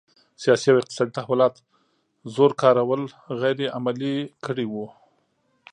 سیاسي 0.43 0.67
او 0.71 0.77
اقتصادي 0.81 1.11
تحولات 1.17 1.55
زور 2.35 2.51
کارول 2.61 3.01
غیر 3.41 3.59
عملي 3.77 4.15
کړي 4.45 4.65
وو. 4.67 4.85